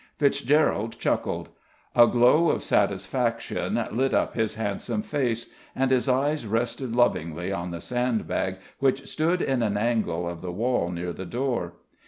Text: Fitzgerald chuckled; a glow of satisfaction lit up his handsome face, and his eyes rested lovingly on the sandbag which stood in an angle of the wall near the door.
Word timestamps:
Fitzgerald 0.17 0.97
chuckled; 0.97 1.49
a 1.95 2.07
glow 2.07 2.49
of 2.49 2.63
satisfaction 2.63 3.79
lit 3.91 4.15
up 4.15 4.33
his 4.33 4.55
handsome 4.55 5.03
face, 5.03 5.53
and 5.75 5.91
his 5.91 6.09
eyes 6.09 6.47
rested 6.47 6.95
lovingly 6.95 7.51
on 7.51 7.69
the 7.69 7.81
sandbag 7.81 8.57
which 8.79 9.07
stood 9.07 9.43
in 9.43 9.61
an 9.61 9.77
angle 9.77 10.27
of 10.27 10.41
the 10.41 10.51
wall 10.51 10.89
near 10.89 11.13
the 11.13 11.27
door. 11.27 11.73